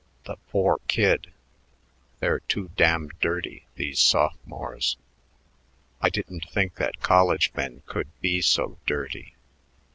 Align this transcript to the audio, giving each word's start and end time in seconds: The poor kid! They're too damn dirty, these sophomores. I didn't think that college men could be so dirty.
The 0.23 0.37
poor 0.49 0.79
kid! 0.87 1.31
They're 2.21 2.39
too 2.39 2.71
damn 2.75 3.09
dirty, 3.21 3.67
these 3.75 3.99
sophomores. 3.99 4.97
I 6.01 6.09
didn't 6.09 6.49
think 6.49 6.73
that 6.77 7.01
college 7.01 7.51
men 7.53 7.83
could 7.85 8.07
be 8.19 8.41
so 8.41 8.79
dirty. 8.87 9.35